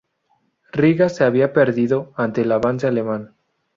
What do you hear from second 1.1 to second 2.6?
había perdido ante el